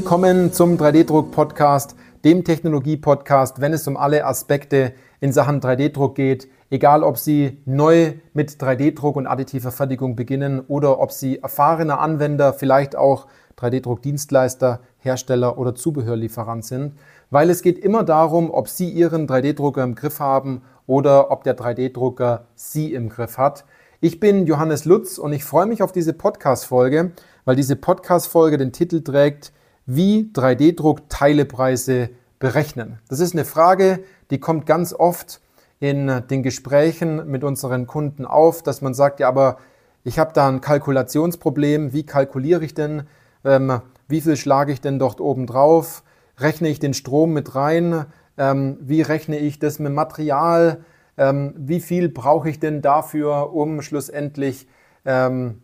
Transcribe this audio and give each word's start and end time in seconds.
Willkommen 0.00 0.50
zum 0.50 0.78
3D-Druck-Podcast, 0.78 1.94
dem 2.24 2.42
Technologie-Podcast, 2.42 3.60
wenn 3.60 3.74
es 3.74 3.86
um 3.86 3.98
alle 3.98 4.24
Aspekte 4.24 4.94
in 5.20 5.30
Sachen 5.30 5.60
3D-Druck 5.60 6.14
geht. 6.14 6.48
Egal, 6.70 7.02
ob 7.02 7.18
Sie 7.18 7.58
neu 7.66 8.14
mit 8.32 8.52
3D-Druck 8.52 9.16
und 9.16 9.26
additiver 9.26 9.70
Fertigung 9.70 10.16
beginnen 10.16 10.60
oder 10.68 11.00
ob 11.00 11.12
Sie 11.12 11.40
erfahrene 11.40 11.98
Anwender, 11.98 12.54
vielleicht 12.54 12.96
auch 12.96 13.26
3D-Druck-Dienstleister, 13.58 14.80
Hersteller 15.00 15.58
oder 15.58 15.74
Zubehörlieferant 15.74 16.64
sind. 16.64 16.94
Weil 17.28 17.50
es 17.50 17.60
geht 17.60 17.78
immer 17.78 18.02
darum, 18.02 18.50
ob 18.50 18.68
Sie 18.68 18.88
Ihren 18.88 19.28
3D-Drucker 19.28 19.84
im 19.84 19.96
Griff 19.96 20.18
haben 20.18 20.62
oder 20.86 21.30
ob 21.30 21.44
der 21.44 21.58
3D-Drucker 21.58 22.46
Sie 22.54 22.94
im 22.94 23.10
Griff 23.10 23.36
hat. 23.36 23.66
Ich 24.00 24.18
bin 24.18 24.46
Johannes 24.46 24.86
Lutz 24.86 25.18
und 25.18 25.34
ich 25.34 25.44
freue 25.44 25.66
mich 25.66 25.82
auf 25.82 25.92
diese 25.92 26.14
Podcast-Folge, 26.14 27.12
weil 27.44 27.54
diese 27.54 27.76
Podcast-Folge 27.76 28.56
den 28.56 28.72
Titel 28.72 29.02
trägt 29.02 29.52
wie 29.92 30.30
3D-Druck-Teilepreise 30.32 32.10
berechnen. 32.38 33.00
Das 33.08 33.18
ist 33.18 33.34
eine 33.34 33.44
Frage, 33.44 34.04
die 34.30 34.38
kommt 34.38 34.64
ganz 34.64 34.94
oft 34.94 35.40
in 35.80 36.22
den 36.30 36.42
Gesprächen 36.42 37.28
mit 37.28 37.42
unseren 37.42 37.86
Kunden 37.86 38.24
auf, 38.24 38.62
dass 38.62 38.82
man 38.82 38.94
sagt, 38.94 39.18
ja, 39.18 39.28
aber 39.28 39.58
ich 40.04 40.18
habe 40.18 40.32
da 40.32 40.48
ein 40.48 40.60
Kalkulationsproblem, 40.60 41.92
wie 41.92 42.04
kalkuliere 42.04 42.64
ich 42.64 42.74
denn, 42.74 43.02
ähm, 43.44 43.80
wie 44.06 44.20
viel 44.20 44.36
schlage 44.36 44.72
ich 44.72 44.80
denn 44.80 44.98
dort 44.98 45.20
oben 45.20 45.46
drauf, 45.46 46.04
rechne 46.38 46.68
ich 46.68 46.78
den 46.78 46.94
Strom 46.94 47.32
mit 47.32 47.54
rein, 47.56 48.06
ähm, 48.38 48.78
wie 48.80 49.02
rechne 49.02 49.38
ich 49.38 49.58
das 49.58 49.80
mit 49.80 49.92
Material, 49.92 50.84
ähm, 51.18 51.54
wie 51.56 51.80
viel 51.80 52.08
brauche 52.08 52.48
ich 52.48 52.60
denn 52.60 52.80
dafür, 52.80 53.52
um 53.52 53.82
schlussendlich 53.82 54.68
ähm, 55.04 55.62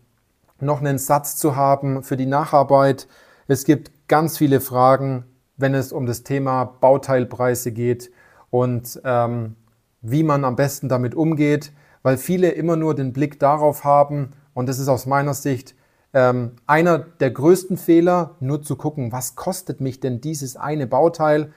noch 0.58 0.80
einen 0.80 0.98
Satz 0.98 1.36
zu 1.36 1.54
haben 1.54 2.02
für 2.02 2.16
die 2.16 2.26
Nacharbeit. 2.26 3.06
Es 3.46 3.64
gibt 3.64 3.92
ganz 4.08 4.38
viele 4.38 4.60
Fragen, 4.60 5.24
wenn 5.56 5.74
es 5.74 5.92
um 5.92 6.06
das 6.06 6.22
Thema 6.22 6.64
Bauteilpreise 6.64 7.72
geht 7.72 8.10
und 8.50 9.00
ähm, 9.04 9.56
wie 10.02 10.22
man 10.22 10.44
am 10.44 10.56
besten 10.56 10.88
damit 10.88 11.14
umgeht, 11.14 11.72
weil 12.02 12.16
viele 12.16 12.50
immer 12.50 12.76
nur 12.76 12.94
den 12.94 13.12
Blick 13.12 13.40
darauf 13.40 13.84
haben, 13.84 14.32
und 14.54 14.68
das 14.68 14.78
ist 14.78 14.88
aus 14.88 15.06
meiner 15.06 15.34
Sicht 15.34 15.74
ähm, 16.14 16.52
einer 16.66 16.98
der 16.98 17.30
größten 17.30 17.76
Fehler, 17.76 18.36
nur 18.40 18.62
zu 18.62 18.76
gucken, 18.76 19.12
was 19.12 19.34
kostet 19.34 19.80
mich 19.80 20.00
denn 20.00 20.20
dieses 20.20 20.56
eine 20.56 20.86
Bauteil 20.86 21.52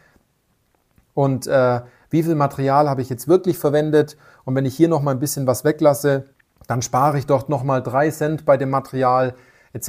und 1.13 1.47
äh, 1.47 1.81
wie 2.09 2.23
viel 2.23 2.35
Material 2.35 2.89
habe 2.89 3.01
ich 3.01 3.09
jetzt 3.09 3.27
wirklich 3.27 3.57
verwendet. 3.57 4.17
Und 4.45 4.55
wenn 4.55 4.65
ich 4.65 4.75
hier 4.75 4.87
noch 4.87 5.01
mal 5.01 5.11
ein 5.11 5.19
bisschen 5.19 5.47
was 5.47 5.63
weglasse, 5.63 6.25
dann 6.67 6.81
spare 6.81 7.17
ich 7.17 7.25
dort 7.25 7.49
noch 7.49 7.63
mal 7.63 7.81
drei 7.81 8.09
Cent 8.09 8.45
bei 8.45 8.57
dem 8.57 8.69
Material 8.69 9.35
etc. 9.73 9.87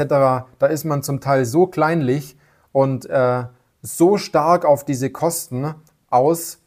Da 0.59 0.67
ist 0.69 0.85
man 0.85 1.03
zum 1.03 1.21
Teil 1.21 1.45
so 1.47 1.67
kleinlich, 1.67 2.37
und 2.73 3.07
äh, 3.07 3.45
so 3.83 4.19
stark 4.19 4.65
auf 4.65 4.85
diese 4.85 5.11
Kosten 5.11 5.75
aus, 6.09 6.59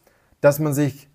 dass 0.41 0.59
man 0.59 0.73
sich 0.73 1.09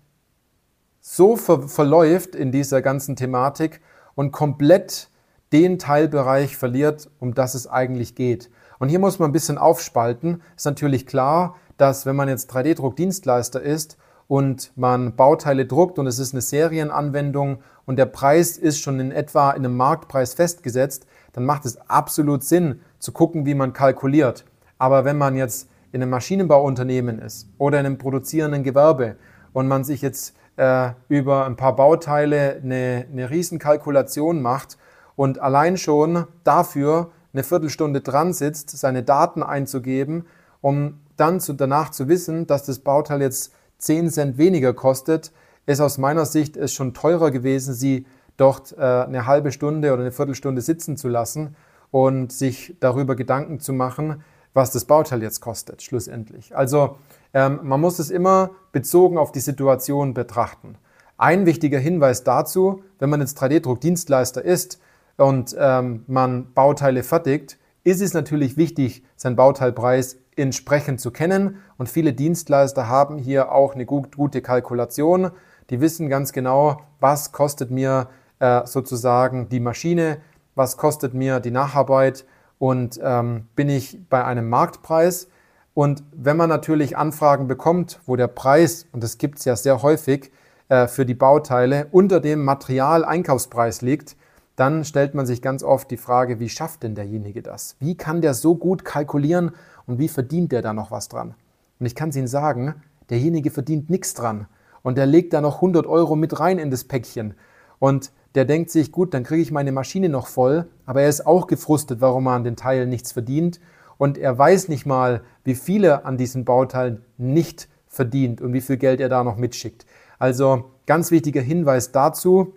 so 1.01 1.35
ver 1.35 1.67
verläuft 1.67 2.35
in 2.35 2.51
dieser 2.51 2.81
ganzen 2.81 3.15
Thematik 3.15 3.81
und 4.15 4.31
komplett 4.31 5.09
den 5.51 5.79
Teilbereich 5.79 6.57
verliert, 6.57 7.09
um 7.19 7.33
das 7.33 7.55
es 7.55 7.67
eigentlich 7.67 8.15
geht. 8.15 8.49
Und 8.77 8.89
hier 8.89 8.99
muss 8.99 9.19
man 9.19 9.29
ein 9.29 9.33
bisschen 9.33 9.57
aufspalten. 9.57 10.41
Ist 10.55 10.65
natürlich 10.65 11.05
klar, 11.05 11.55
dass 11.77 12.05
wenn 12.05 12.15
man 12.15 12.29
jetzt 12.29 12.51
3D-Druckdienstleister 12.51 13.61
ist 13.61 13.97
und 14.27 14.71
man 14.75 15.15
Bauteile 15.15 15.65
druckt 15.65 15.97
und 15.97 16.07
es 16.07 16.19
ist 16.19 16.33
eine 16.33 16.41
Serienanwendung 16.41 17.59
und 17.85 17.97
der 17.97 18.05
Preis 18.05 18.57
ist 18.57 18.79
schon 18.79 18.99
in 18.99 19.11
etwa 19.11 19.51
in 19.51 19.65
einem 19.65 19.75
Marktpreis 19.75 20.33
festgesetzt, 20.33 21.07
dann 21.33 21.45
macht 21.45 21.65
es 21.65 21.77
absolut 21.89 22.43
Sinn 22.43 22.81
zu 22.99 23.11
gucken, 23.11 23.45
wie 23.45 23.55
man 23.55 23.73
kalkuliert. 23.73 24.45
Aber 24.79 25.05
wenn 25.05 25.17
man 25.17 25.35
jetzt 25.35 25.69
in 25.91 26.01
einem 26.01 26.09
Maschinenbauunternehmen 26.09 27.19
ist 27.19 27.47
oder 27.59 27.79
in 27.79 27.85
einem 27.85 27.97
produzierenden 27.97 28.63
Gewerbe 28.63 29.17
und 29.53 29.67
man 29.67 29.83
sich 29.83 30.01
jetzt 30.01 30.35
äh, 30.55 30.91
über 31.07 31.45
ein 31.45 31.55
paar 31.55 31.75
Bauteile 31.75 32.59
eine, 32.63 33.05
eine 33.11 33.29
Riesenkalkulation 33.29 34.41
macht 34.41 34.77
und 35.15 35.39
allein 35.39 35.77
schon 35.77 36.25
dafür 36.43 37.11
eine 37.33 37.43
Viertelstunde 37.43 38.01
dran 38.01 38.33
sitzt, 38.33 38.71
seine 38.71 39.03
Daten 39.03 39.43
einzugeben, 39.43 40.25
um 40.61 40.99
dann 41.17 41.39
zu, 41.39 41.53
danach 41.53 41.91
zu 41.91 42.07
wissen, 42.07 42.47
dass 42.47 42.63
das 42.63 42.79
Bauteil 42.79 43.21
jetzt 43.21 43.53
10 43.79 44.09
Cent 44.09 44.37
weniger 44.37 44.73
kostet, 44.73 45.31
ist 45.65 45.81
aus 45.81 45.97
meiner 45.97 46.25
Sicht 46.25 46.57
es 46.57 46.73
schon 46.73 46.93
teurer 46.93 47.31
gewesen, 47.31 47.73
sie 47.73 48.05
dort 48.37 48.75
äh, 48.77 48.81
eine 48.81 49.25
halbe 49.25 49.51
Stunde 49.51 49.93
oder 49.93 50.01
eine 50.01 50.11
Viertelstunde 50.11 50.61
sitzen 50.61 50.97
zu 50.97 51.09
lassen 51.09 51.55
und 51.91 52.31
sich 52.31 52.75
darüber 52.79 53.15
Gedanken 53.15 53.59
zu 53.59 53.73
machen, 53.73 54.23
was 54.59 54.71
das 54.71 54.83
Bauteil 54.83 55.23
jetzt 55.23 55.39
kostet, 55.39 55.81
schlussendlich. 55.81 56.55
Also 56.55 56.97
ähm, 57.33 57.61
man 57.63 57.79
muss 57.79 57.97
es 57.97 58.09
immer 58.09 58.51
bezogen 58.73 59.17
auf 59.17 59.31
die 59.31 59.39
Situation 59.39 60.13
betrachten. 60.13 60.75
Ein 61.17 61.45
wichtiger 61.45 61.79
Hinweis 61.79 62.25
dazu, 62.25 62.83
wenn 62.99 63.09
man 63.09 63.21
jetzt 63.21 63.41
3D-Druck-Dienstleister 63.41 64.43
ist 64.43 64.79
und 65.15 65.55
ähm, 65.57 66.03
man 66.07 66.53
Bauteile 66.53 67.03
fertigt, 67.03 67.57
ist 67.85 68.01
es 68.01 68.13
natürlich 68.13 68.57
wichtig, 68.57 69.03
seinen 69.15 69.37
Bauteilpreis 69.37 70.17
entsprechend 70.35 70.99
zu 70.99 71.11
kennen. 71.11 71.57
Und 71.77 71.87
viele 71.87 72.11
Dienstleister 72.11 72.89
haben 72.89 73.17
hier 73.17 73.53
auch 73.53 73.75
eine 73.75 73.85
gut, 73.85 74.17
gute 74.17 74.41
Kalkulation. 74.41 75.31
Die 75.69 75.79
wissen 75.79 76.09
ganz 76.09 76.33
genau, 76.33 76.81
was 76.99 77.31
kostet 77.31 77.71
mir 77.71 78.09
äh, 78.39 78.65
sozusagen 78.65 79.47
die 79.47 79.61
Maschine, 79.61 80.17
was 80.55 80.75
kostet 80.75 81.13
mir 81.13 81.39
die 81.39 81.51
Nacharbeit 81.51 82.25
und 82.59 82.99
ähm, 83.01 83.47
bin 83.55 83.69
ich 83.69 83.99
bei 84.09 84.23
einem 84.23 84.49
Marktpreis. 84.49 85.27
Und 85.73 86.03
wenn 86.11 86.37
man 86.37 86.49
natürlich 86.49 86.97
Anfragen 86.97 87.47
bekommt, 87.47 88.01
wo 88.05 88.15
der 88.15 88.27
Preis, 88.27 88.85
und 88.91 89.03
das 89.03 89.17
gibt 89.17 89.39
es 89.39 89.45
ja 89.45 89.55
sehr 89.55 89.81
häufig 89.81 90.31
äh, 90.67 90.87
für 90.87 91.05
die 91.05 91.15
Bauteile, 91.15 91.87
unter 91.91 92.19
dem 92.19 92.43
Materialeinkaufspreis 92.43 93.81
liegt, 93.81 94.15
dann 94.57 94.83
stellt 94.83 95.15
man 95.15 95.25
sich 95.25 95.41
ganz 95.41 95.63
oft 95.63 95.89
die 95.89 95.97
Frage, 95.97 96.41
wie 96.41 96.49
schafft 96.49 96.83
denn 96.83 96.93
derjenige 96.93 97.41
das? 97.41 97.77
Wie 97.79 97.95
kann 97.95 98.21
der 98.21 98.33
so 98.33 98.55
gut 98.55 98.83
kalkulieren 98.83 99.51
und 99.87 99.99
wie 99.99 100.09
verdient 100.09 100.51
der 100.51 100.61
da 100.61 100.73
noch 100.73 100.91
was 100.91 101.07
dran? 101.07 101.33
Und 101.79 101.85
ich 101.85 101.95
kann 101.95 102.09
es 102.09 102.17
Ihnen 102.17 102.27
sagen, 102.27 102.75
derjenige 103.09 103.51
verdient 103.51 103.89
nichts 103.89 104.13
dran. 104.13 104.47
Und 104.81 104.97
der 104.97 105.05
legt 105.05 105.31
da 105.31 105.39
noch 105.39 105.55
100 105.55 105.87
Euro 105.87 106.17
mit 106.17 106.41
rein 106.41 106.59
in 106.59 106.71
das 106.71 106.83
Päckchen. 106.83 107.35
Und 107.79 108.11
der 108.35 108.45
denkt 108.45 108.69
sich, 108.69 108.91
gut, 108.91 109.13
dann 109.13 109.23
kriege 109.23 109.41
ich 109.41 109.51
meine 109.51 109.71
Maschine 109.71 110.09
noch 110.09 110.27
voll, 110.27 110.67
aber 110.85 111.01
er 111.01 111.09
ist 111.09 111.25
auch 111.25 111.47
gefrustet, 111.47 112.01
warum 112.01 112.27
er 112.27 112.33
an 112.33 112.43
den 112.43 112.55
Teilen 112.55 112.89
nichts 112.89 113.11
verdient 113.11 113.59
und 113.97 114.17
er 114.17 114.37
weiß 114.37 114.69
nicht 114.69 114.85
mal, 114.85 115.21
wie 115.43 115.55
viele 115.55 116.05
an 116.05 116.17
diesen 116.17 116.45
Bauteilen 116.45 117.03
nicht 117.17 117.67
verdient 117.87 118.39
und 118.41 118.53
wie 118.53 118.61
viel 118.61 118.77
Geld 118.77 119.01
er 119.01 119.09
da 119.09 119.23
noch 119.23 119.35
mitschickt. 119.35 119.85
Also 120.19 120.71
ganz 120.85 121.11
wichtiger 121.11 121.41
Hinweis 121.41 121.91
dazu, 121.91 122.53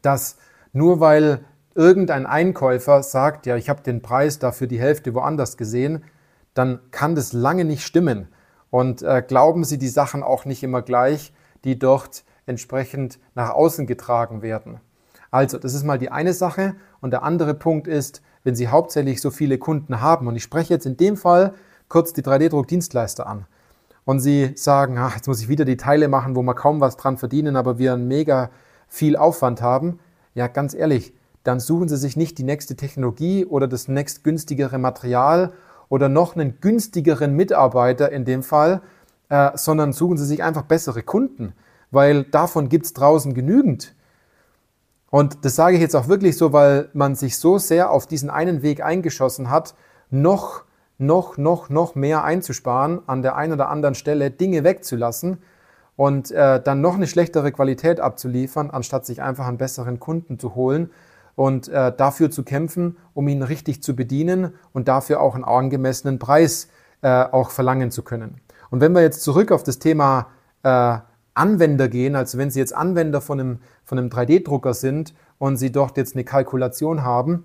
dass 0.00 0.36
nur 0.72 1.00
weil 1.00 1.44
irgendein 1.74 2.26
Einkäufer 2.26 3.02
sagt, 3.02 3.46
ja, 3.46 3.56
ich 3.56 3.68
habe 3.68 3.82
den 3.82 4.02
Preis 4.02 4.38
dafür 4.38 4.66
die 4.66 4.80
Hälfte 4.80 5.14
woanders 5.14 5.56
gesehen, 5.56 6.04
dann 6.54 6.80
kann 6.90 7.14
das 7.14 7.32
lange 7.32 7.64
nicht 7.64 7.84
stimmen. 7.84 8.28
Und 8.70 9.02
äh, 9.02 9.22
glauben 9.26 9.64
Sie 9.64 9.78
die 9.78 9.88
Sachen 9.88 10.22
auch 10.22 10.44
nicht 10.44 10.62
immer 10.62 10.82
gleich, 10.82 11.32
die 11.64 11.78
dort 11.78 12.24
entsprechend 12.46 13.18
nach 13.34 13.50
außen 13.50 13.86
getragen 13.86 14.42
werden. 14.42 14.80
Also, 15.32 15.58
das 15.58 15.74
ist 15.74 15.82
mal 15.82 15.98
die 15.98 16.10
eine 16.10 16.34
Sache. 16.34 16.76
Und 17.00 17.10
der 17.10 17.24
andere 17.24 17.54
Punkt 17.54 17.88
ist, 17.88 18.22
wenn 18.44 18.54
Sie 18.54 18.68
hauptsächlich 18.68 19.20
so 19.20 19.30
viele 19.30 19.58
Kunden 19.58 20.00
haben, 20.00 20.28
und 20.28 20.36
ich 20.36 20.44
spreche 20.44 20.72
jetzt 20.72 20.86
in 20.86 20.96
dem 20.96 21.16
Fall 21.16 21.54
kurz 21.88 22.12
die 22.12 22.22
3D-Druck-Dienstleister 22.22 23.26
an, 23.26 23.46
und 24.04 24.20
Sie 24.20 24.52
sagen, 24.56 24.98
ach, 24.98 25.16
jetzt 25.16 25.28
muss 25.28 25.40
ich 25.40 25.48
wieder 25.48 25.64
die 25.64 25.76
Teile 25.76 26.08
machen, 26.08 26.36
wo 26.36 26.42
wir 26.42 26.54
kaum 26.54 26.80
was 26.80 26.96
dran 26.96 27.18
verdienen, 27.18 27.56
aber 27.56 27.78
wir 27.78 27.96
mega 27.96 28.50
viel 28.88 29.16
Aufwand 29.16 29.62
haben, 29.62 30.00
ja, 30.34 30.48
ganz 30.48 30.74
ehrlich, 30.74 31.14
dann 31.44 31.60
suchen 31.60 31.88
Sie 31.88 31.96
sich 31.96 32.16
nicht 32.16 32.36
die 32.38 32.44
nächste 32.44 32.76
Technologie 32.76 33.44
oder 33.46 33.66
das 33.66 33.88
nächst 33.88 34.24
günstigere 34.24 34.78
Material 34.78 35.52
oder 35.88 36.08
noch 36.08 36.34
einen 36.36 36.60
günstigeren 36.60 37.34
Mitarbeiter 37.34 38.12
in 38.12 38.24
dem 38.24 38.42
Fall, 38.42 38.82
äh, 39.28 39.50
sondern 39.54 39.92
suchen 39.92 40.18
Sie 40.18 40.26
sich 40.26 40.42
einfach 40.42 40.62
bessere 40.62 41.02
Kunden, 41.02 41.54
weil 41.90 42.24
davon 42.24 42.68
gibt 42.68 42.86
es 42.86 42.92
draußen 42.92 43.34
genügend. 43.34 43.94
Und 45.12 45.44
das 45.44 45.56
sage 45.56 45.76
ich 45.76 45.82
jetzt 45.82 45.94
auch 45.94 46.08
wirklich 46.08 46.38
so, 46.38 46.54
weil 46.54 46.88
man 46.94 47.16
sich 47.16 47.36
so 47.36 47.58
sehr 47.58 47.90
auf 47.90 48.06
diesen 48.06 48.30
einen 48.30 48.62
Weg 48.62 48.82
eingeschossen 48.82 49.50
hat, 49.50 49.74
noch, 50.10 50.64
noch, 50.96 51.36
noch, 51.36 51.68
noch 51.68 51.94
mehr 51.94 52.24
einzusparen, 52.24 53.02
an 53.06 53.20
der 53.20 53.36
einen 53.36 53.52
oder 53.52 53.68
anderen 53.68 53.94
Stelle 53.94 54.30
Dinge 54.30 54.64
wegzulassen 54.64 55.36
und 55.96 56.30
äh, 56.30 56.62
dann 56.62 56.80
noch 56.80 56.94
eine 56.94 57.06
schlechtere 57.06 57.52
Qualität 57.52 58.00
abzuliefern, 58.00 58.70
anstatt 58.70 59.04
sich 59.04 59.20
einfach 59.20 59.46
einen 59.46 59.58
besseren 59.58 60.00
Kunden 60.00 60.38
zu 60.38 60.54
holen 60.54 60.88
und 61.36 61.68
äh, 61.68 61.94
dafür 61.94 62.30
zu 62.30 62.42
kämpfen, 62.42 62.96
um 63.12 63.28
ihn 63.28 63.42
richtig 63.42 63.82
zu 63.82 63.94
bedienen 63.94 64.54
und 64.72 64.88
dafür 64.88 65.20
auch 65.20 65.34
einen 65.34 65.44
angemessenen 65.44 66.20
Preis 66.20 66.68
äh, 67.02 67.24
auch 67.24 67.50
verlangen 67.50 67.90
zu 67.90 68.02
können. 68.02 68.40
Und 68.70 68.80
wenn 68.80 68.92
wir 68.92 69.02
jetzt 69.02 69.22
zurück 69.22 69.52
auf 69.52 69.62
das 69.62 69.78
Thema 69.78 70.28
äh, 70.62 70.96
Anwender 71.34 71.88
gehen, 71.88 72.14
also 72.14 72.38
wenn 72.38 72.50
Sie 72.50 72.58
jetzt 72.58 72.74
Anwender 72.74 73.20
von 73.20 73.40
einem, 73.40 73.58
von 73.84 73.98
einem 73.98 74.08
3D-Drucker 74.08 74.74
sind 74.74 75.14
und 75.38 75.56
Sie 75.56 75.72
dort 75.72 75.96
jetzt 75.96 76.14
eine 76.14 76.24
Kalkulation 76.24 77.02
haben, 77.02 77.44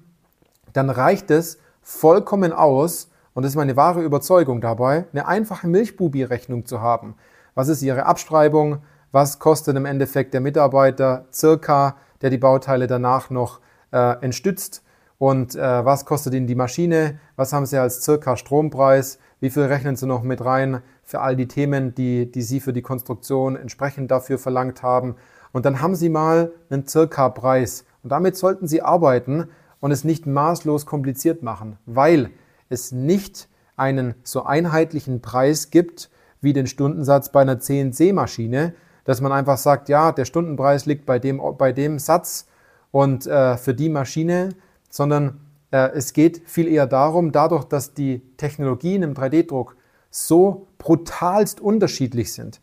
dann 0.73 0.89
reicht 0.89 1.31
es 1.31 1.57
vollkommen 1.81 2.51
aus, 2.51 3.09
und 3.33 3.43
das 3.43 3.51
ist 3.51 3.55
meine 3.55 3.75
wahre 3.75 4.03
Überzeugung 4.03 4.61
dabei, 4.61 5.05
eine 5.11 5.27
einfache 5.27 5.67
Milchbubi-Rechnung 5.67 6.65
zu 6.65 6.81
haben. 6.81 7.15
Was 7.55 7.69
ist 7.69 7.81
Ihre 7.81 8.05
Abschreibung? 8.05 8.79
Was 9.11 9.39
kostet 9.39 9.77
im 9.77 9.85
Endeffekt 9.85 10.33
der 10.33 10.41
Mitarbeiter 10.41 11.25
circa, 11.31 11.95
der 12.21 12.29
die 12.29 12.37
Bauteile 12.37 12.87
danach 12.87 13.29
noch 13.29 13.61
äh, 13.91 14.21
entstützt? 14.21 14.83
Und 15.17 15.55
äh, 15.55 15.85
was 15.85 16.05
kostet 16.05 16.33
Ihnen 16.33 16.47
die 16.47 16.55
Maschine? 16.55 17.19
Was 17.35 17.53
haben 17.53 17.65
Sie 17.65 17.77
als 17.77 18.03
circa 18.03 18.37
Strompreis? 18.37 19.17
Wie 19.39 19.49
viel 19.49 19.63
rechnen 19.63 19.95
Sie 19.95 20.07
noch 20.07 20.23
mit 20.23 20.43
rein 20.43 20.81
für 21.07 21.21
all 21.21 21.37
die 21.37 21.47
Themen, 21.47 21.95
die, 21.95 22.29
die 22.29 22.41
Sie 22.41 22.59
für 22.59 22.73
die 22.73 22.81
Konstruktion 22.81 23.55
entsprechend 23.55 24.11
dafür 24.11 24.37
verlangt 24.37 24.83
haben? 24.83 25.15
Und 25.53 25.65
dann 25.65 25.81
haben 25.81 25.95
Sie 25.95 26.09
mal 26.09 26.51
einen 26.69 26.85
circa 26.85 27.29
Preis. 27.29 27.85
Und 28.03 28.11
damit 28.11 28.35
sollten 28.35 28.67
Sie 28.67 28.81
arbeiten 28.81 29.47
und 29.79 29.91
es 29.91 30.03
nicht 30.03 30.27
maßlos 30.27 30.85
kompliziert 30.85 31.43
machen, 31.43 31.77
weil 31.85 32.29
es 32.67 32.91
nicht 32.91 33.47
einen 33.77 34.15
so 34.23 34.43
einheitlichen 34.43 35.21
Preis 35.21 35.71
gibt 35.71 36.09
wie 36.41 36.51
den 36.51 36.67
Stundensatz 36.67 37.31
bei 37.31 37.41
einer 37.41 37.59
CNC-Maschine, 37.59 38.73
dass 39.05 39.21
man 39.21 39.31
einfach 39.31 39.57
sagt, 39.57 39.87
ja, 39.87 40.11
der 40.11 40.25
Stundenpreis 40.25 40.85
liegt 40.85 41.05
bei 41.05 41.19
dem, 41.19 41.41
bei 41.57 41.71
dem 41.71 41.99
Satz 41.99 42.47
und 42.91 43.25
äh, 43.27 43.55
für 43.55 43.73
die 43.73 43.89
Maschine, 43.89 44.49
sondern 44.89 45.39
äh, 45.71 45.89
es 45.93 46.11
geht 46.11 46.41
viel 46.45 46.67
eher 46.67 46.87
darum, 46.87 47.31
dadurch, 47.31 47.63
dass 47.63 47.93
die 47.93 48.21
Technologien 48.35 49.03
im 49.03 49.13
3D-Druck 49.13 49.76
so 50.09 50.67
brutalst 50.77 51.59
unterschiedlich 51.59 52.33
sind 52.33 52.61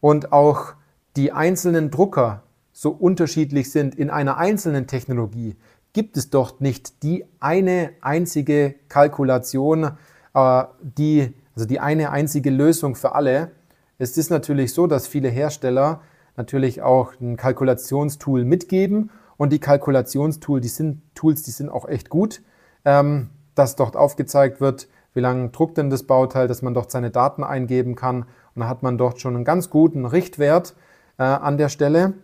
und 0.00 0.32
auch 0.32 0.74
die 1.16 1.32
einzelnen 1.32 1.90
Drucker 1.90 2.42
so 2.72 2.90
unterschiedlich 2.90 3.70
sind 3.70 3.94
in 3.94 4.10
einer 4.10 4.38
einzelnen 4.38 4.86
Technologie, 4.86 5.56
gibt 5.92 6.16
es 6.16 6.30
dort 6.30 6.60
nicht 6.60 7.02
die 7.02 7.24
eine 7.38 7.90
einzige 8.00 8.74
Kalkulation, 8.88 9.92
äh, 10.34 10.64
die, 10.80 11.34
also 11.54 11.66
die 11.66 11.80
eine 11.80 12.10
einzige 12.10 12.50
Lösung 12.50 12.94
für 12.94 13.14
alle. 13.14 13.52
Es 13.98 14.16
ist 14.16 14.30
natürlich 14.30 14.72
so, 14.72 14.86
dass 14.86 15.06
viele 15.06 15.28
Hersteller 15.28 16.00
natürlich 16.36 16.82
auch 16.82 17.12
ein 17.20 17.36
Kalkulationstool 17.36 18.44
mitgeben 18.44 19.10
und 19.36 19.52
die 19.52 19.58
Kalkulationstools, 19.58 20.62
die 20.62 20.68
sind, 20.68 21.02
Tools, 21.14 21.42
die 21.42 21.50
sind 21.50 21.68
auch 21.68 21.86
echt 21.86 22.08
gut, 22.08 22.42
ähm, 22.84 23.28
dass 23.54 23.76
dort 23.76 23.96
aufgezeigt 23.96 24.60
wird, 24.60 24.88
wie 25.14 25.20
lange 25.20 25.50
druckt 25.50 25.78
denn 25.78 25.90
das 25.90 26.04
Bauteil, 26.04 26.48
dass 26.48 26.62
man 26.62 26.74
dort 26.74 26.90
seine 26.90 27.10
Daten 27.10 27.44
eingeben 27.44 27.94
kann 27.94 28.22
und 28.54 28.60
dann 28.60 28.68
hat 28.68 28.82
man 28.82 28.98
dort 28.98 29.20
schon 29.20 29.34
einen 29.34 29.44
ganz 29.44 29.70
guten 29.70 30.06
Richtwert 30.06 30.74
äh, 31.18 31.22
an 31.22 31.58
der 31.58 31.68
Stelle. 31.68 32.14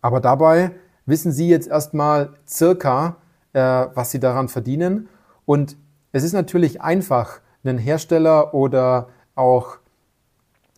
Aber 0.00 0.20
dabei 0.20 0.72
wissen 1.06 1.32
Sie 1.32 1.48
jetzt 1.48 1.68
erstmal 1.68 2.30
circa, 2.46 3.16
äh, 3.52 3.60
was 3.60 4.10
Sie 4.10 4.20
daran 4.20 4.48
verdienen. 4.48 5.08
Und 5.44 5.76
es 6.12 6.22
ist 6.24 6.32
natürlich 6.32 6.80
einfach, 6.80 7.40
einen 7.64 7.78
Hersteller 7.78 8.54
oder 8.54 9.08
auch, 9.34 9.78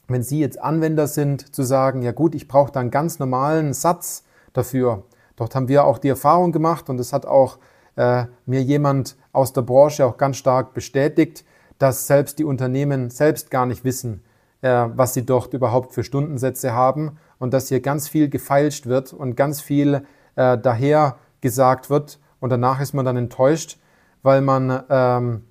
wenn 0.07 0.23
Sie 0.23 0.41
jetzt 0.41 0.61
Anwender 0.61 1.07
sind, 1.07 1.55
zu 1.55 1.63
sagen, 1.63 2.03
ja 2.03 2.13
gut, 2.13 2.35
ich 2.35 2.49
brauche 2.49 2.73
da 2.73 2.81
einen 2.81 2.91
ganz 2.91 3.19
normalen 3.19 3.75
Satz 3.75 4.25
dafür. 4.53 5.03
Dort 5.37 5.55
haben 5.55 5.69
wir 5.69 5.85
auch 5.85 5.99
die 5.99 6.09
Erfahrung 6.09 6.51
gemacht 6.51 6.89
und 6.89 6.97
das 6.97 7.13
hat 7.13 7.27
auch 7.27 7.59
äh, 7.99 8.27
mir 8.47 8.63
jemand 8.63 9.17
aus 9.33 9.53
der 9.53 9.63
Branche 9.63 10.07
auch 10.07 10.17
ganz 10.17 10.37
stark 10.37 10.73
bestätigt, 10.73 11.45
dass 11.79 12.07
selbst 12.07 12.39
die 12.39 12.45
Unternehmen 12.45 13.11
selbst 13.11 13.51
gar 13.51 13.67
nicht 13.67 13.85
wissen, 13.85 14.23
äh, 14.63 14.87
was 14.95 15.15
sie 15.15 15.27
dort 15.27 15.53
überhaupt 15.53 15.93
für 15.93 16.05
Stundensätze 16.05 16.73
haben 16.73 17.19
und 17.39 17.53
dass 17.53 17.69
hier 17.69 17.81
ganz 17.81 18.09
viel 18.09 18.29
gefeilscht 18.29 18.87
wird 18.87 19.13
und 19.13 19.37
ganz 19.37 19.61
viel 19.61 20.07
äh, 20.37 20.57
daher 20.57 21.17
gesagt 21.41 21.91
wird 21.91 22.21
und 22.41 22.51
danach 22.51 22.81
ist 22.81 22.95
man 22.95 23.05
dann 23.05 23.17
enttäuscht, 23.17 23.79
weil 24.23 24.43
man 24.43 24.85
ähm, 24.89 25.45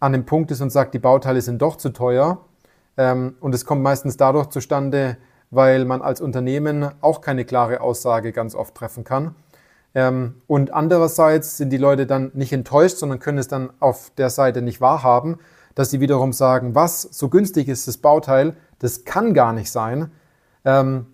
an 0.00 0.12
dem 0.12 0.26
Punkt 0.26 0.50
ist 0.50 0.60
und 0.60 0.70
sagt, 0.70 0.92
die 0.92 0.98
Bauteile 0.98 1.40
sind 1.40 1.62
doch 1.62 1.76
zu 1.76 1.90
teuer. 1.90 2.44
Ähm, 2.96 3.36
und 3.40 3.54
es 3.54 3.64
kommt 3.64 3.82
meistens 3.82 4.16
dadurch 4.16 4.48
zustande, 4.48 5.18
weil 5.50 5.84
man 5.84 6.02
als 6.02 6.20
Unternehmen 6.20 6.90
auch 7.00 7.20
keine 7.20 7.44
klare 7.44 7.80
Aussage 7.80 8.32
ganz 8.32 8.54
oft 8.54 8.74
treffen 8.74 9.04
kann. 9.04 9.34
Ähm, 9.96 10.42
und 10.46 10.74
andererseits 10.74 11.56
sind 11.56 11.70
die 11.70 11.78
Leute 11.78 12.06
dann 12.06 12.30
nicht 12.34 12.52
enttäuscht, 12.52 12.98
sondern 12.98 13.18
können 13.18 13.38
es 13.38 13.48
dann 13.48 13.70
auf 13.80 14.12
der 14.18 14.28
Seite 14.28 14.60
nicht 14.60 14.82
wahrhaben, 14.82 15.38
dass 15.74 15.90
sie 15.90 16.00
wiederum 16.00 16.34
sagen, 16.34 16.74
was 16.74 17.00
so 17.00 17.30
günstig 17.30 17.66
ist 17.66 17.88
das 17.88 17.96
Bauteil, 17.96 18.56
das 18.78 19.06
kann 19.06 19.32
gar 19.32 19.54
nicht 19.54 19.72
sein, 19.72 20.10
ähm, 20.66 21.06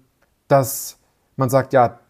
dass 0.49 0.99
man 1.37 1.49
sagt, 1.49 1.73
ja, 1.73 2.01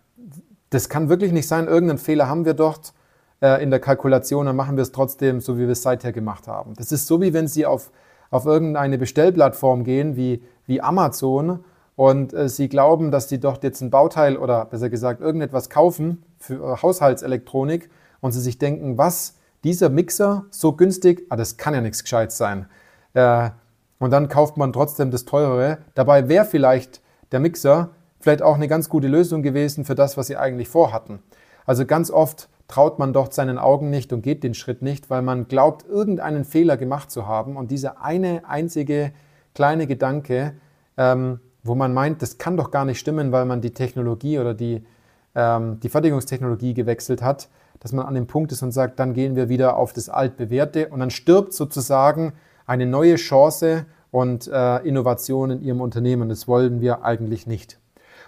das 0.70 0.88
kann 0.88 1.10
wirklich 1.10 1.32
nicht 1.32 1.46
sein, 1.46 1.68
irgendeinen 1.68 1.98
Fehler 1.98 2.26
haben 2.26 2.46
wir 2.46 2.54
dort 2.54 2.94
äh, 3.42 3.62
in 3.62 3.70
der 3.70 3.78
Kalkulation, 3.78 4.46
dann 4.46 4.56
machen 4.56 4.76
wir 4.76 4.82
es 4.82 4.92
trotzdem 4.92 5.42
so, 5.42 5.58
wie 5.58 5.62
wir 5.62 5.72
es 5.72 5.82
seither 5.82 6.12
gemacht 6.12 6.48
haben. 6.48 6.72
Das 6.76 6.90
ist 6.90 7.06
so, 7.06 7.20
wie 7.20 7.34
wenn 7.34 7.48
Sie 7.48 7.66
auf, 7.66 7.90
auf 8.30 8.46
irgendeine 8.46 8.96
Bestellplattform 8.96 9.84
gehen, 9.84 10.16
wie, 10.16 10.42
wie 10.64 10.80
Amazon, 10.80 11.64
und 11.96 12.32
äh, 12.32 12.48
Sie 12.48 12.70
glauben, 12.70 13.10
dass 13.10 13.28
Sie 13.28 13.38
dort 13.38 13.62
jetzt 13.62 13.82
ein 13.82 13.90
Bauteil 13.90 14.38
oder 14.38 14.64
besser 14.64 14.88
gesagt 14.88 15.20
irgendetwas 15.20 15.68
kaufen 15.68 16.24
für 16.42 16.54
äh, 16.54 16.82
Haushaltselektronik 16.82 17.90
und 18.20 18.32
Sie 18.32 18.40
sich 18.40 18.58
denken, 18.58 18.98
was, 18.98 19.36
dieser 19.64 19.88
Mixer 19.88 20.46
so 20.50 20.72
günstig, 20.72 21.26
ah, 21.30 21.36
das 21.36 21.56
kann 21.56 21.74
ja 21.74 21.80
nichts 21.80 22.02
Gescheites 22.02 22.36
sein. 22.36 22.66
Äh, 23.14 23.50
und 23.98 24.10
dann 24.10 24.28
kauft 24.28 24.56
man 24.56 24.72
trotzdem 24.72 25.10
das 25.10 25.24
teurere. 25.24 25.78
Dabei 25.94 26.28
wäre 26.28 26.44
vielleicht 26.44 27.00
der 27.30 27.40
Mixer 27.40 27.90
vielleicht 28.18 28.42
auch 28.42 28.56
eine 28.56 28.68
ganz 28.68 28.88
gute 28.88 29.08
Lösung 29.08 29.42
gewesen 29.42 29.84
für 29.84 29.94
das, 29.94 30.16
was 30.16 30.26
sie 30.26 30.36
eigentlich 30.36 30.68
vorhatten. 30.68 31.20
Also 31.66 31.86
ganz 31.86 32.10
oft 32.10 32.48
traut 32.66 32.98
man 32.98 33.12
dort 33.12 33.34
seinen 33.34 33.58
Augen 33.58 33.90
nicht 33.90 34.12
und 34.12 34.22
geht 34.22 34.42
den 34.42 34.54
Schritt 34.54 34.82
nicht, 34.82 35.10
weil 35.10 35.22
man 35.22 35.46
glaubt, 35.46 35.86
irgendeinen 35.86 36.44
Fehler 36.44 36.76
gemacht 36.76 37.10
zu 37.10 37.26
haben. 37.26 37.56
Und 37.56 37.70
dieser 37.70 38.02
eine 38.02 38.42
einzige 38.48 39.12
kleine 39.54 39.86
Gedanke, 39.86 40.54
ähm, 40.96 41.40
wo 41.62 41.74
man 41.74 41.94
meint, 41.94 42.22
das 42.22 42.38
kann 42.38 42.56
doch 42.56 42.70
gar 42.70 42.84
nicht 42.84 42.98
stimmen, 42.98 43.30
weil 43.30 43.44
man 43.44 43.60
die 43.60 43.74
Technologie 43.74 44.38
oder 44.38 44.54
die, 44.54 44.84
ähm, 45.34 45.80
die 45.80 45.88
Fertigungstechnologie 45.88 46.74
gewechselt 46.74 47.22
hat, 47.22 47.48
dass 47.80 47.92
man 47.92 48.06
an 48.06 48.14
dem 48.14 48.26
Punkt 48.26 48.52
ist 48.52 48.62
und 48.62 48.72
sagt, 48.72 48.98
dann 48.98 49.14
gehen 49.14 49.34
wir 49.34 49.48
wieder 49.48 49.76
auf 49.76 49.92
das 49.92 50.08
Altbewährte 50.08 50.88
und 50.88 51.00
dann 51.00 51.10
stirbt 51.10 51.52
sozusagen 51.52 52.32
eine 52.66 52.86
neue 52.86 53.16
Chance 53.16 53.86
und 54.10 54.46
äh, 54.46 54.78
Innovation 54.86 55.50
in 55.50 55.62
Ihrem 55.62 55.80
Unternehmen. 55.80 56.28
Das 56.28 56.46
wollen 56.46 56.80
wir 56.80 57.04
eigentlich 57.04 57.46
nicht. 57.46 57.78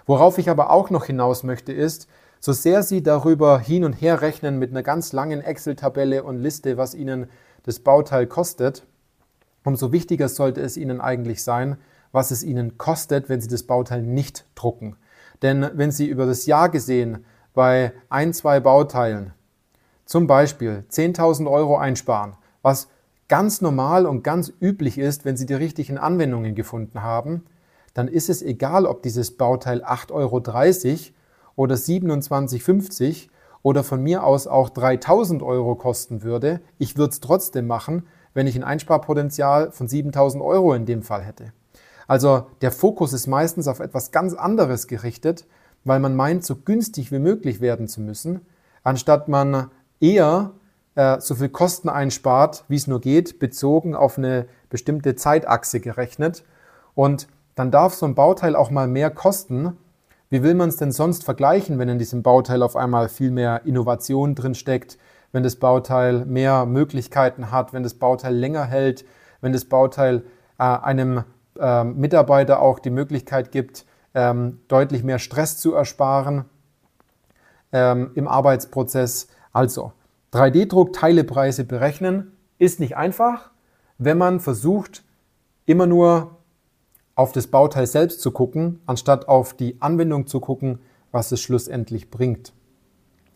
Worauf 0.05 0.37
ich 0.37 0.49
aber 0.49 0.71
auch 0.71 0.89
noch 0.89 1.05
hinaus 1.05 1.43
möchte, 1.43 1.71
ist, 1.71 2.07
so 2.39 2.53
sehr 2.53 2.83
Sie 2.83 3.01
darüber 3.01 3.59
hin 3.59 3.83
und 3.83 3.93
her 3.93 4.21
rechnen 4.21 4.59
mit 4.59 4.71
einer 4.71 4.83
ganz 4.83 5.13
langen 5.13 5.41
Excel-Tabelle 5.41 6.23
und 6.23 6.37
Liste, 6.37 6.77
was 6.77 6.93
Ihnen 6.93 7.27
das 7.63 7.79
Bauteil 7.79 8.27
kostet, 8.27 8.83
umso 9.63 9.91
wichtiger 9.91 10.29
sollte 10.29 10.61
es 10.61 10.77
Ihnen 10.77 11.01
eigentlich 11.01 11.43
sein, 11.43 11.77
was 12.11 12.29
es 12.29 12.43
Ihnen 12.43 12.77
kostet, 12.77 13.29
wenn 13.29 13.41
Sie 13.41 13.47
das 13.47 13.63
Bauteil 13.63 14.03
nicht 14.03 14.45
drucken. 14.53 14.95
Denn 15.41 15.69
wenn 15.73 15.91
Sie 15.91 16.07
über 16.07 16.25
das 16.25 16.45
Jahr 16.45 16.69
gesehen 16.69 17.25
bei 17.53 17.93
ein, 18.09 18.33
zwei 18.33 18.59
Bauteilen 18.59 19.33
zum 20.05 20.27
Beispiel 20.27 20.85
10.000 20.89 21.49
Euro 21.49 21.77
einsparen, 21.77 22.33
was 22.61 22.87
ganz 23.27 23.61
normal 23.61 24.05
und 24.05 24.23
ganz 24.23 24.53
üblich 24.61 24.97
ist, 24.97 25.25
wenn 25.25 25.37
Sie 25.37 25.45
die 25.45 25.53
richtigen 25.53 25.97
Anwendungen 25.97 26.55
gefunden 26.55 27.01
haben, 27.01 27.45
dann 27.93 28.07
ist 28.07 28.29
es 28.29 28.41
egal, 28.41 28.85
ob 28.85 29.01
dieses 29.01 29.37
Bauteil 29.37 29.83
8,30 29.83 30.11
Euro 30.11 30.43
oder 31.55 31.75
27,50 31.75 33.29
oder 33.63 33.83
von 33.83 34.03
mir 34.03 34.23
aus 34.23 34.45
auch 34.47 34.69
3000 34.69 35.41
Euro 35.41 35.75
kosten 35.75 36.21
würde. 36.21 36.61
Ich 36.77 36.97
würde 36.97 37.13
es 37.13 37.19
trotzdem 37.19 37.65
machen, 37.67 38.05
wenn 38.33 38.47
ich 38.47 38.55
ein 38.55 38.63
Einsparpotenzial 38.63 39.71
von 39.71 39.87
7000 39.87 40.43
Euro 40.43 40.73
in 40.73 40.85
dem 40.85 41.01
Fall 41.01 41.23
hätte. 41.23 41.53
Also 42.07 42.47
der 42.61 42.71
Fokus 42.71 43.13
ist 43.13 43.27
meistens 43.27 43.67
auf 43.67 43.79
etwas 43.79 44.11
ganz 44.11 44.33
anderes 44.33 44.87
gerichtet, 44.87 45.45
weil 45.83 45.99
man 45.99 46.15
meint, 46.15 46.45
so 46.45 46.55
günstig 46.55 47.11
wie 47.11 47.19
möglich 47.19 47.61
werden 47.61 47.87
zu 47.87 48.01
müssen, 48.01 48.41
anstatt 48.83 49.27
man 49.27 49.69
eher 49.99 50.51
äh, 50.95 51.19
so 51.19 51.35
viel 51.35 51.49
Kosten 51.49 51.89
einspart, 51.89 52.65
wie 52.67 52.75
es 52.75 52.87
nur 52.87 53.01
geht, 53.01 53.39
bezogen 53.39 53.95
auf 53.95 54.17
eine 54.17 54.47
bestimmte 54.69 55.15
Zeitachse 55.15 55.79
gerechnet. 55.79 56.43
Und 56.95 57.27
dann 57.55 57.71
darf 57.71 57.93
so 57.93 58.05
ein 58.05 58.15
Bauteil 58.15 58.55
auch 58.55 58.71
mal 58.71 58.87
mehr 58.87 59.09
kosten. 59.09 59.77
Wie 60.29 60.43
will 60.43 60.55
man 60.55 60.69
es 60.69 60.77
denn 60.77 60.91
sonst 60.91 61.23
vergleichen, 61.23 61.79
wenn 61.79 61.89
in 61.89 61.99
diesem 61.99 62.23
Bauteil 62.23 62.63
auf 62.63 62.75
einmal 62.75 63.09
viel 63.09 63.31
mehr 63.31 63.61
Innovation 63.65 64.35
drin 64.35 64.55
steckt, 64.55 64.97
wenn 65.31 65.43
das 65.43 65.57
Bauteil 65.57 66.25
mehr 66.25 66.65
Möglichkeiten 66.65 67.51
hat, 67.51 67.73
wenn 67.73 67.83
das 67.83 67.93
Bauteil 67.95 68.33
länger 68.35 68.65
hält, 68.65 69.05
wenn 69.41 69.53
das 69.53 69.65
Bauteil 69.65 70.23
äh, 70.57 70.63
einem 70.63 71.23
äh, 71.59 71.83
Mitarbeiter 71.83 72.61
auch 72.61 72.79
die 72.79 72.89
Möglichkeit 72.89 73.51
gibt, 73.51 73.85
ähm, 74.13 74.59
deutlich 74.67 75.03
mehr 75.03 75.19
Stress 75.19 75.57
zu 75.57 75.73
ersparen 75.73 76.45
ähm, 77.71 78.11
im 78.15 78.27
Arbeitsprozess. 78.27 79.27
Also 79.51 79.93
3D-Druck 80.33 80.93
Teilepreise 80.93 81.65
berechnen 81.65 82.31
ist 82.57 82.79
nicht 82.79 82.97
einfach, 82.97 83.51
wenn 83.97 84.17
man 84.17 84.39
versucht, 84.39 85.03
immer 85.65 85.85
nur 85.85 86.37
auf 87.15 87.31
das 87.31 87.47
Bauteil 87.47 87.87
selbst 87.87 88.21
zu 88.21 88.31
gucken, 88.31 88.81
anstatt 88.85 89.27
auf 89.27 89.53
die 89.53 89.81
Anwendung 89.81 90.27
zu 90.27 90.39
gucken, 90.39 90.79
was 91.11 91.31
es 91.31 91.41
schlussendlich 91.41 92.11
bringt. 92.11 92.53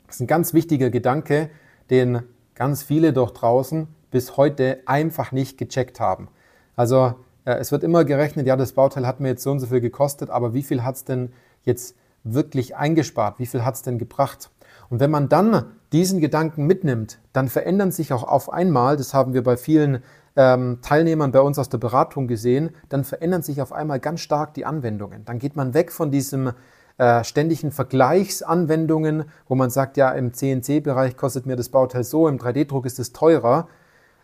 Das 0.07 0.17
ist 0.17 0.21
ein 0.21 0.27
ganz 0.27 0.53
wichtiger 0.53 0.89
Gedanke, 0.89 1.49
den 1.89 2.23
ganz 2.55 2.83
viele 2.83 3.13
dort 3.13 3.41
draußen, 3.41 3.88
bis 4.11 4.35
heute 4.38 4.81
einfach 4.85 5.31
nicht 5.31 5.57
gecheckt 5.57 5.99
haben. 5.99 6.27
Also 6.75 7.15
es 7.58 7.72
wird 7.72 7.84
immer 7.84 8.06
gerechnet, 8.06 8.48
ja, 8.48 8.56
das 8.56 8.74
Bauteil 8.74 9.08
hat 9.08 9.20
mir 9.20 9.29
jetzt 9.29 9.44
so 9.44 9.51
und 9.51 9.60
so 9.60 9.68
viel 9.68 9.82
gekostet, 9.82 10.29
aber 10.29 10.53
wie 10.53 10.63
viel 10.63 10.84
hat 10.84 10.96
es 10.96 11.06
denn 11.06 11.32
jetzt 11.63 11.96
wirklich 12.24 12.75
eingespart? 12.75 13.39
Wie 13.39 13.46
viel 13.46 13.63
hat 13.63 13.75
es 13.75 13.82
denn 13.82 13.98
gebracht? 13.98 14.50
Und 14.89 15.00
wenn 15.00 15.12
man 15.12 15.29
dann 15.29 15.65
diesen 15.91 16.20
Gedanken 16.20 16.65
mitnimmt, 16.65 17.20
dann 17.34 17.48
verändern 17.48 17.91
sich 17.91 18.13
auch 18.13 18.24
auf 18.24 18.51
einmal, 18.51 18.98
das 18.98 19.13
haben 19.13 19.34
wir 19.34 19.44
bei 19.44 19.58
vielen 19.58 20.03
ähm, 20.36 20.79
Teilnehmern 20.82 21.32
bei 21.32 21.41
uns 21.41 21.60
aus 21.60 21.70
der 21.70 21.77
Beratung 21.77 22.27
gesehen, 22.27 22.72
dann 22.89 23.03
verändern 23.03 23.41
sich 23.41 23.62
auf 23.62 23.74
einmal 23.74 24.00
ganz 24.00 24.22
stark 24.22 24.53
die 24.53 24.65
Anwendungen. 24.65 25.25
Dann 25.25 25.39
geht 25.39 25.56
man 25.56 25.74
weg 25.74 25.91
von 25.91 26.12
diesem 26.12 26.51
äh, 26.98 27.24
ständigen 27.24 27.72
Vergleichsanwendungen, 27.72 29.25
wo 29.48 29.56
man 29.56 29.70
sagt, 29.70 29.98
ja, 29.98 30.12
im 30.12 30.34
CNC-Bereich 30.34 31.18
kostet 31.18 31.46
mir 31.46 31.56
das 31.56 31.70
Bauteil 31.70 32.03
so, 32.03 32.27
im 32.27 32.38
3D-Druck 32.38 32.86
ist 32.86 33.00
es 33.00 33.13
teurer. 33.13 33.68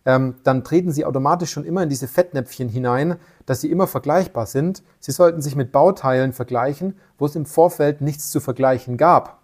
Ähm, 0.05 0.35
dann 0.43 0.63
treten 0.63 0.91
Sie 0.91 1.03
automatisch 1.03 1.51
schon 1.51 1.65
immer 1.65 1.83
in 1.83 1.89
diese 1.89 2.07
Fettnäpfchen 2.07 2.69
hinein, 2.69 3.15
dass 3.45 3.61
sie 3.61 3.71
immer 3.71 3.87
vergleichbar 3.87 4.45
sind. 4.45 4.83
Sie 4.99 5.11
sollten 5.11 5.41
sich 5.41 5.55
mit 5.55 5.71
Bauteilen 5.71 6.31
vergleichen, 6.31 6.95
wo 7.17 7.25
es 7.25 7.35
im 7.35 7.45
Vorfeld 7.45 8.01
nichts 8.01 8.29
zu 8.29 8.39
vergleichen 8.39 8.97
gab, 8.97 9.41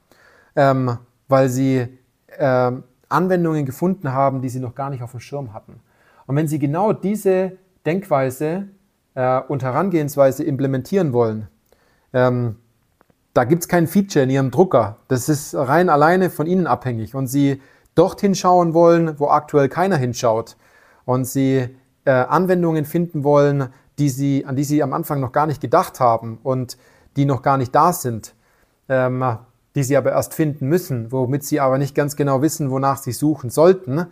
ähm, 0.56 0.98
weil 1.28 1.50
Sie 1.50 1.88
äh, 2.38 2.72
Anwendungen 3.10 3.66
gefunden 3.66 4.14
haben, 4.14 4.42
die 4.42 4.50
Sie 4.50 4.60
noch 4.60 4.76
gar 4.76 4.90
nicht 4.90 5.02
auf 5.02 5.12
dem 5.12 5.20
Schirm 5.20 5.54
hatten. 5.54 5.80
Und 6.28 6.36
wenn 6.36 6.48
Sie 6.48 6.60
genau 6.60 6.94
diese 6.94 7.54
Denkweise 7.86 8.68
äh, 9.16 9.42
und 9.42 9.64
Herangehensweise 9.64 10.44
implementieren 10.44 11.12
wollen, 11.14 11.48
ähm, 12.14 12.58
da 13.34 13.46
gibt 13.46 13.64
es 13.64 13.68
kein 13.68 13.88
Feature 13.88 14.24
in 14.24 14.30
Ihrem 14.30 14.52
Drucker. 14.52 14.98
Das 15.08 15.30
ist 15.30 15.56
rein 15.56 15.90
alleine 15.90 16.30
von 16.30 16.48
Ihnen 16.48 16.68
abhängig. 16.68 17.16
Und 17.16 17.28
Sie 17.28 17.62
dorthin 17.96 18.36
schauen 18.36 18.74
wollen, 18.74 19.20
wo 19.20 19.28
aktuell 19.28 19.70
keiner 19.70 19.98
hinschaut. 19.98 20.58
Und 21.06 21.26
Sie 21.26 21.68
äh, 22.06 22.12
Anwendungen 22.12 22.86
finden 22.86 23.24
wollen, 23.24 23.70
die 24.00 24.10
Sie, 24.10 24.46
an 24.46 24.56
die 24.56 24.64
Sie 24.64 24.82
am 24.82 24.94
Anfang 24.94 25.20
noch 25.20 25.32
gar 25.32 25.48
nicht 25.48 25.62
gedacht 25.62 26.00
haben 26.00 26.40
und 26.44 26.78
die 27.16 27.26
noch 27.26 27.42
gar 27.42 27.58
nicht 27.58 27.76
da 27.76 27.94
sind, 27.94 28.36
ähm, 28.90 29.38
die 29.76 29.84
Sie 29.84 29.98
aber 29.98 30.12
erst 30.12 30.34
finden 30.34 30.68
müssen, 30.68 31.12
womit 31.12 31.44
Sie 31.44 31.60
aber 31.60 31.78
nicht 31.78 31.96
ganz 31.96 32.16
genau 32.16 32.42
wissen, 32.42 32.72
wonach 32.72 32.98
Sie 32.98 33.12
suchen 33.12 33.50
sollten, 33.50 34.08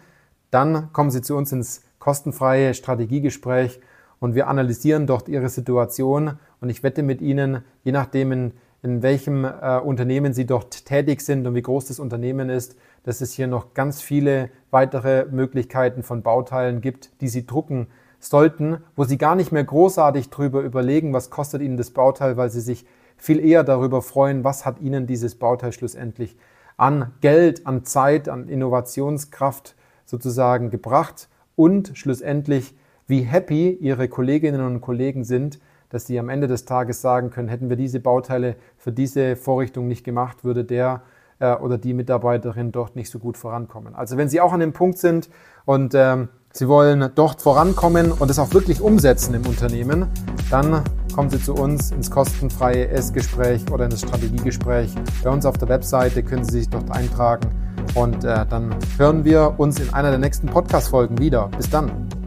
dann 0.52 0.92
kommen 0.94 1.12
Sie 1.12 1.22
zu 1.22 1.36
uns 1.36 1.52
ins 1.52 1.82
kostenfreie 2.00 2.74
Strategiegespräch 2.74 3.80
und 4.20 4.36
wir 4.36 4.48
analysieren 4.48 5.08
dort 5.08 5.30
Ihre 5.30 5.50
Situation 5.50 6.38
und 6.62 6.70
ich 6.70 6.84
wette 6.84 7.04
mit 7.04 7.22
Ihnen, 7.22 7.64
je 7.84 7.92
nachdem, 7.92 8.32
in 8.32 8.54
in 8.82 9.02
welchem 9.02 9.46
äh, 9.46 9.80
Unternehmen 9.80 10.34
Sie 10.34 10.46
dort 10.46 10.86
tätig 10.86 11.22
sind 11.22 11.46
und 11.46 11.56
wie 11.56 11.62
groß 11.62 11.86
das 11.86 12.00
Unternehmen 12.00 12.50
ist, 12.50 12.78
dass 13.04 13.22
es 13.22 13.34
hier 13.34 13.48
noch 13.48 13.74
ganz 13.74 14.02
viele 14.02 14.50
weitere 14.72 15.26
Möglichkeiten 15.26 16.04
von 16.04 16.22
Bauteilen 16.22 16.82
gibt, 16.82 17.22
die 17.22 17.28
Sie 17.28 17.46
drucken 17.46 17.88
sollten, 18.20 18.78
wo 18.96 19.04
Sie 19.04 19.18
gar 19.18 19.36
nicht 19.36 19.52
mehr 19.52 19.64
großartig 19.64 20.30
drüber 20.30 20.62
überlegen, 20.62 21.14
was 21.14 21.30
kostet 21.30 21.62
Ihnen 21.62 21.78
das 21.78 21.92
Bauteil, 21.92 22.38
weil 22.38 22.50
Sie 22.50 22.62
sich 22.62 22.86
viel 23.18 23.40
eher 23.44 23.64
darüber 23.64 24.02
freuen, 24.02 24.44
was 24.44 24.66
hat 24.66 24.80
Ihnen 24.80 25.08
dieses 25.08 25.36
Bauteil 25.36 25.72
schlussendlich 25.74 26.38
an 26.78 27.12
Geld, 27.20 27.68
an 27.68 27.84
Zeit, 27.84 28.30
an 28.30 28.48
Innovationskraft 28.48 29.76
sozusagen 30.06 30.70
gebracht 30.70 31.28
und 31.56 31.92
schlussendlich, 31.96 32.74
wie 33.08 33.22
happy 33.22 33.72
Ihre 33.72 34.08
Kolleginnen 34.08 34.62
und 34.66 34.80
Kollegen 34.80 35.26
sind, 35.26 35.60
dass 35.90 36.06
sie 36.06 36.20
am 36.20 36.30
Ende 36.30 36.48
des 36.48 36.66
Tages 36.66 37.02
sagen 37.02 37.30
können, 37.30 37.48
hätten 37.48 37.70
wir 37.70 37.78
diese 37.78 38.00
Bauteile 38.00 38.56
für 38.78 38.92
diese 38.92 39.36
Vorrichtung 39.36 39.88
nicht 39.88 40.04
gemacht, 40.04 40.44
würde 40.44 40.64
der 40.64 41.02
äh, 41.40 41.56
oder 41.56 41.78
die 41.78 41.94
Mitarbeiterin 41.94 42.72
dort 42.72 42.96
nicht 42.96 43.10
so 43.10 43.20
gut 43.20 43.38
vorankommen. 43.38 43.96
Also 43.96 44.18
wenn 44.18 44.30
Sie 44.30 44.42
auch 44.42 44.54
an 44.54 44.60
dem 44.60 44.74
Punkt 44.74 44.98
sind 44.98 45.30
und 45.66 45.94
ähm, 45.96 46.30
Sie 46.52 46.68
wollen 46.68 47.12
dort 47.14 47.42
vorankommen 47.42 48.12
und 48.12 48.32
es 48.32 48.40
auch 48.40 48.54
wirklich 48.54 48.82
umsetzen 48.82 49.36
im 49.36 49.46
Unternehmen, 49.46 50.08
dann 50.50 50.84
kommen 51.14 51.30
Sie 51.30 51.42
zu 51.42 51.54
uns 51.54 51.92
ins 51.92 52.10
kostenfreie 52.10 52.88
S-Gespräch 52.90 53.72
oder 53.72 53.86
in 53.86 53.92
das 53.92 54.02
Strategiegespräch. 54.02 54.94
Bei 55.24 55.30
uns 55.30 55.46
auf 55.46 55.58
der 55.58 55.70
Webseite 55.70 56.24
können 56.24 56.44
Sie 56.44 56.60
sich 56.60 56.70
dort 56.70 56.90
eintragen 56.92 57.52
und 57.96 58.24
äh, 58.24 58.46
dann 58.48 58.76
hören 58.98 59.24
wir 59.26 59.56
uns 59.58 59.80
in 59.80 59.94
einer 59.94 60.10
der 60.10 60.20
nächsten 60.20 60.48
Podcast-Folgen 60.48 61.20
wieder. 61.20 61.50
Bis 61.56 61.70
dann. 61.70 62.19